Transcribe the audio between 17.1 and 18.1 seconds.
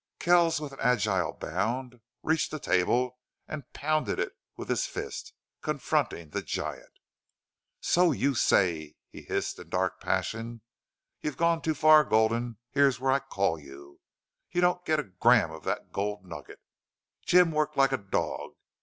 Jim's worked like a